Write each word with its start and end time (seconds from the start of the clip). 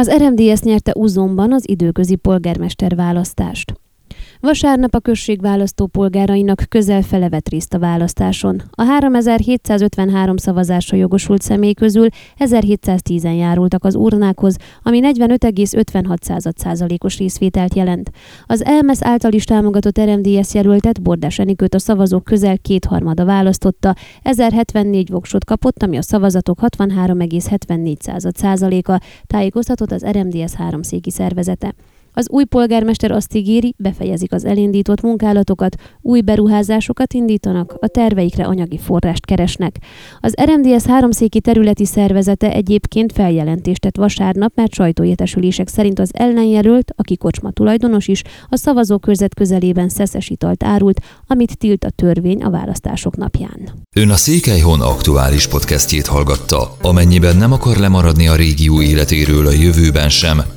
Az 0.00 0.10
RMDS 0.16 0.60
nyerte 0.60 0.92
Uzomban 0.94 1.52
az 1.52 1.68
időközi 1.68 2.16
polgármester 2.16 2.96
választást. 2.96 3.72
Vasárnap 4.40 4.94
a 4.94 5.00
község 5.00 5.40
választópolgárainak 5.40 6.62
közel 6.68 7.02
fele 7.02 7.28
vett 7.28 7.48
részt 7.48 7.74
a 7.74 7.78
választáson. 7.78 8.62
A 8.70 8.82
3753 8.82 10.36
szavazásra 10.36 10.96
jogosult 10.96 11.42
személy 11.42 11.72
közül 11.72 12.08
1710-en 12.38 13.36
járultak 13.36 13.84
az 13.84 13.94
urnákhoz, 13.94 14.56
ami 14.82 15.00
45,56%-os 15.02 17.18
részvételt 17.18 17.74
jelent. 17.74 18.10
Az 18.46 18.64
ELMESZ 18.64 19.02
által 19.02 19.32
is 19.32 19.44
támogatott 19.44 20.00
RMDS 20.00 20.54
jelöltet 20.54 21.02
Bordás 21.02 21.38
Enikőt 21.38 21.74
a 21.74 21.78
szavazók 21.78 22.24
közel 22.24 22.58
kétharmada 22.58 23.24
választotta, 23.24 23.94
1074 24.22 25.10
voksot 25.10 25.44
kapott, 25.44 25.82
ami 25.82 25.96
a 25.96 26.02
szavazatok 26.02 26.58
63,74%-a, 26.62 29.00
tájékoztatott 29.26 29.92
az 29.92 30.04
RMDS 30.04 30.52
háromszéki 30.52 31.10
szervezete. 31.10 31.74
Az 32.18 32.30
új 32.30 32.44
polgármester 32.44 33.10
azt 33.10 33.34
ígéri, 33.34 33.74
befejezik 33.76 34.32
az 34.32 34.44
elindított 34.44 35.00
munkálatokat, 35.00 35.76
új 36.00 36.20
beruházásokat 36.20 37.12
indítanak, 37.12 37.74
a 37.80 37.86
terveikre 37.86 38.44
anyagi 38.44 38.78
forrást 38.78 39.24
keresnek. 39.24 39.76
Az 40.20 40.34
RMDS 40.44 40.84
háromszéki 40.84 41.40
területi 41.40 41.84
szervezete 41.84 42.52
egyébként 42.52 43.12
feljelentést 43.12 43.80
tett 43.80 43.96
vasárnap, 43.96 44.52
mert 44.54 44.74
sajtóértesülések 44.74 45.68
szerint 45.68 45.98
az 45.98 46.10
ellenjelölt, 46.12 46.92
aki 46.96 47.16
kocsma 47.16 47.50
tulajdonos 47.50 48.08
is, 48.08 48.22
a 48.48 48.56
szavazókörzet 48.56 49.34
közelében 49.34 49.88
szeszes 49.88 50.28
italt 50.28 50.64
árult, 50.64 51.00
amit 51.26 51.58
tilt 51.58 51.84
a 51.84 51.90
törvény 51.90 52.42
a 52.42 52.50
választások 52.50 53.16
napján. 53.16 53.68
Ön 53.96 54.10
a 54.10 54.16
Székelyhon 54.16 54.80
aktuális 54.80 55.46
podcastjét 55.46 56.06
hallgatta. 56.06 56.76
Amennyiben 56.82 57.36
nem 57.36 57.52
akar 57.52 57.76
lemaradni 57.76 58.28
a 58.28 58.36
régió 58.36 58.82
életéről 58.82 59.46
a 59.46 59.52
jövőben 59.52 60.08
sem, 60.08 60.56